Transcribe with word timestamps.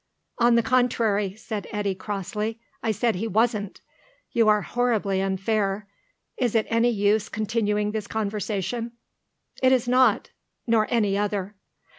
"On 0.39 0.55
the 0.55 0.63
contrary," 0.63 1.35
said 1.35 1.67
Eddy, 1.69 1.93
crossly, 1.93 2.59
"I 2.81 2.89
said 2.89 3.13
he 3.13 3.27
wasn't. 3.27 3.81
You 4.31 4.47
are 4.47 4.63
horribly 4.63 5.21
unfair. 5.21 5.85
Is 6.37 6.55
it 6.55 6.65
any 6.71 6.89
use 6.89 7.29
continuing 7.29 7.91
this 7.91 8.07
conversation?" 8.07 8.93
"It 9.61 9.71
is 9.71 9.87
not. 9.87 10.31
Nor 10.65 10.87
any 10.89 11.19
other." 11.19 11.53